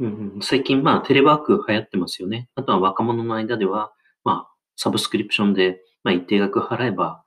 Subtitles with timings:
[0.00, 2.48] うん最近、まあ、テレワーク流行ってますよね。
[2.54, 3.92] あとは若者の間では、
[4.24, 7.22] まあ、サブスクリプションで、まあ、一定額払えば、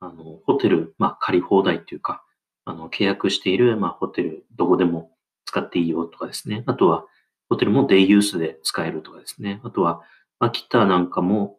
[0.00, 2.24] あの、ホテル、まあ、借り放題というか、
[2.64, 5.10] あの、契約している、まあ、ホテル、どこでも
[5.44, 6.64] 使っていいよとかですね。
[6.66, 7.04] あとは、
[7.48, 9.60] ホテルもデイユースで使えるとかですね。
[9.64, 10.02] あとは、
[10.38, 11.56] 秋田なんかも、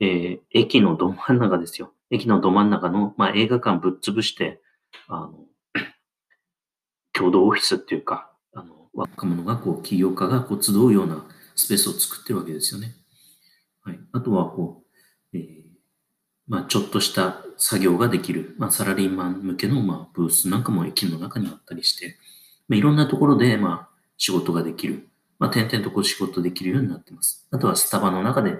[0.00, 1.92] えー、駅のど真ん中ですよ。
[2.10, 4.60] 駅のど真ん中の、まあ、映画館ぶっ潰して、
[5.08, 5.46] あの、
[7.12, 8.30] 共同オフィスっていうか、
[8.94, 12.94] 若者がこう、起業家がこう集うようなスペースを作ってるわけですよね。
[13.82, 13.98] はい。
[14.12, 14.82] あとは、こ
[15.32, 15.62] う、えー、
[16.46, 22.16] まあ、ちょっとした作業ができる、まあ、サラリーマン向けの、まあ、ブースなんかも駅の中にあったりして、
[22.68, 25.08] まあ、いろんなところで、まあ、仕事ができる。
[25.38, 27.46] まあ、点々とこう仕事できるようになってます。
[27.50, 28.56] あとはスタバの中で、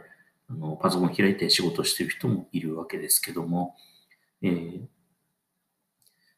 [0.49, 3.77] あの、パソコン開いて仕事してる人もいるわけですけども、
[4.43, 4.81] えー、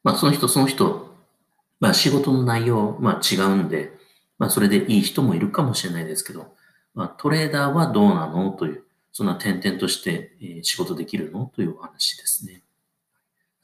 [0.03, 1.06] まあ、その人その人、
[1.79, 3.93] まあ、仕事の内容、まあ、違うんで、
[4.39, 6.55] まあ、それでいい人もいるかもしれないですけど、
[6.93, 8.51] まあ、トレーダーはどうなの？
[8.51, 11.51] という、そんな点々として、仕事できるの？
[11.55, 12.63] というお話ですね。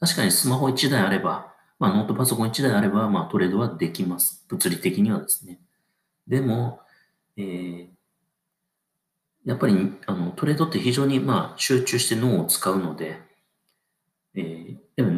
[0.00, 4.44] 確かにスマホ1台あれば、まあ、ノートパソコン1台あれば、まあ、トレードはできます。
[4.48, 5.60] 物理的にはですね。
[6.28, 6.80] でも、
[7.36, 7.88] えー、
[9.44, 13.18] やっぱりあのトレードって非常に、まあ、集中して脳を使うので、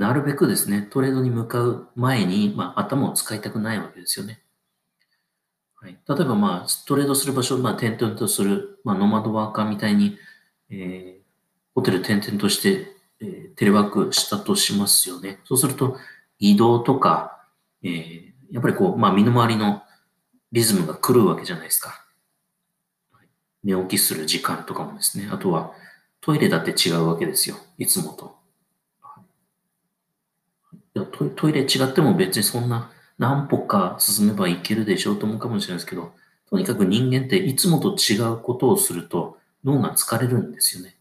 [0.06, 4.40] なるべくですね、トレードに向かう前に、まあ、頭を使いたくないわけですよね。
[5.74, 10.16] はい、例えば、まあ、トレードする場所、まあ、点々とする、まあ、ノマドワーカーみたいに、
[10.70, 11.24] えー、
[11.74, 12.86] ホテル転々として、
[13.20, 15.40] えー、テレワークしたとしますよね。
[15.44, 15.96] そうすると、
[16.38, 17.44] 移動とか、
[17.82, 19.82] えー、やっぱりこう、まあ、身の回りの
[20.52, 22.06] リズムが来るわけじゃないですか。
[23.64, 25.28] 寝起きする時間とかもですね。
[25.32, 25.72] あとは、
[26.20, 27.56] トイレだって違うわけですよ。
[27.76, 28.45] いつもと。
[30.96, 36.14] いやトトイレ違っても別にそんな何歩か進めばいけるでしょうと思うかもしれないですけど、
[36.48, 40.96] とにかく人間っていつもと違うことをすると脳が疲れるんですよね。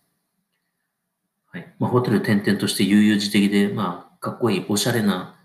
[1.50, 5.40] はいまあ、ホテル転々として悠々自適で、まあ、かっこいい、おしゃれな、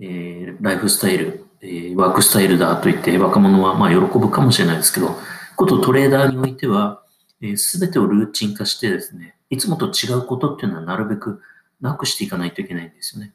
[0.00, 5.14] えー、ライフスタイル、えー、ワークスタイルだと言って若者はまあ喜ぶかもしれないですけど、
[5.54, 7.04] ことトレーダーにおいては、
[7.40, 11.40] す、えー、べ、てをルーチン化してですね、いつもと違うことっていうのはなるべく
[11.80, 13.32] なくしていかないといけないんですよね。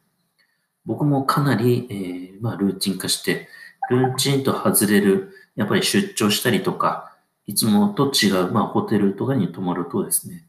[0.88, 3.50] 僕もかなり、えー、まあ、ルーチン化して、
[3.90, 7.14] ルーチンと外れる、やっぱり出張したりとか、
[7.46, 10.48] いつもと違う、まあ、ホテルとかに泊まるとですね、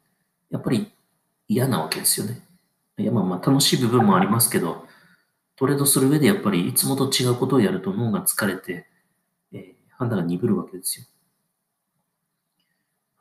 [0.48, 0.92] やっぱり
[1.48, 2.40] 嫌なわけですよね。
[2.98, 4.86] いや、まあまあ楽しい部分もありますけど、
[5.56, 8.86] トレードする上でやっぱりいつもと違うことをやると脳が疲れて、
[9.52, 11.06] えー、判断が鈍るわけですよ。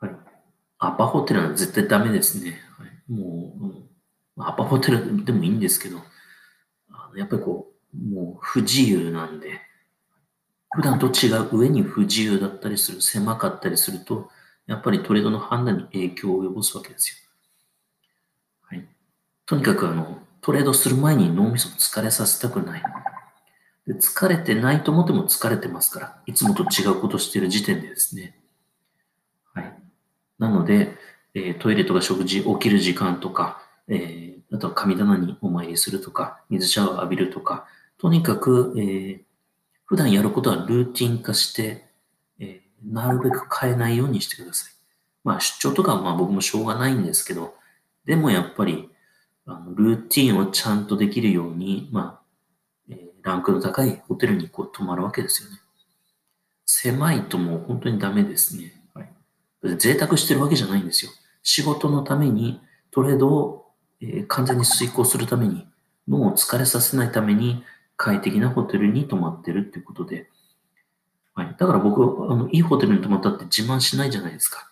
[0.00, 0.16] はい。
[0.78, 2.60] アパホテルは絶対ダメですね。
[2.78, 5.98] はい、もう、うん、アパホテルでもいいんですけど、
[7.16, 9.60] やっぱりこう、もう不自由なんで、
[10.70, 14.30] 普段と違う上に不自由だったりする、狭かったりすると、
[14.66, 17.16] やっぱりトレードの判断に影響を及ぼすわけですよ。
[18.62, 18.86] はい。
[19.46, 22.82] とにかくあの、トレードする前に脳みそ疲れさせたくない。
[23.86, 28.38] で疲れてないと思っても疲れてますから、いつもと違うことしてる時点でですね。
[29.54, 29.74] はい。
[30.38, 30.94] なので、
[31.32, 37.66] えー、トイレとか食事、起きる時間とか、えー、あとは神棚にお参りするとか、水シャワー浴びるとか、
[37.98, 39.20] とにかく、えー、
[39.84, 41.84] 普段やることはルーティン化して、
[42.38, 44.72] えー、なるべく変えないようにしてください。
[45.24, 47.54] まあ出張とかはまあ僕もしょうがないんですけど、
[48.04, 48.88] でもやっぱり、
[49.44, 52.20] あのルーティンをちゃんとできるように、ま
[52.88, 55.56] あ、えー、ランクの高いホテルにこう泊まるわけですよね。
[56.64, 58.82] 狭いともう本当にダメですね。
[58.94, 59.10] はい。
[59.78, 61.10] 贅沢してるわけじゃないんですよ。
[61.42, 62.60] 仕事のために
[62.90, 63.67] トレードを、
[64.00, 65.66] えー、完全に遂行するために、
[66.06, 67.64] 脳を疲れさせないために、
[67.96, 70.28] 快適なホテルに泊まってるっていうことで、
[71.34, 71.54] はい。
[71.58, 74.70] だから僕、あの、いいホテルに泊まったって自慢しないじゃないですか。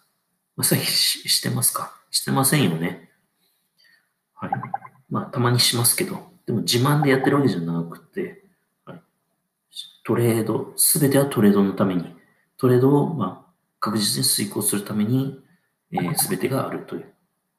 [0.56, 3.10] まさにししてますかしてませんよね。
[4.34, 4.50] はい。
[5.10, 8.44] まあ、たまにしますけど、でも自慢でやってるわけじゃなくて、
[8.84, 9.02] はい、
[10.04, 12.14] トレード、すべてはトレードのために、
[12.56, 15.40] トレードを、まあ、確実に遂行するために、
[15.90, 17.12] す、えー、べ、てがあるという。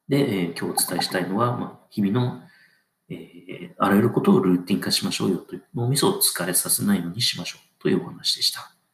[0.07, 2.41] で、えー、今日お伝えしたいのは、まあ、日々の
[3.09, 8.76] えー、あらゆることをルーティン化しましょうよという、脳みそを疲れさせないようにしましょうというお話でした。